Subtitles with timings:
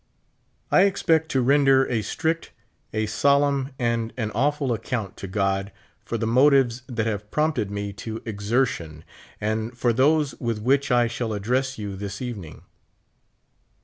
[0.71, 2.49] I expect to render a strict,
[2.91, 5.71] a solemn, and an awful account to God
[6.03, 9.03] for the motives that have prompted me to exertion,
[9.39, 12.63] and for those with which I shall address you this evening.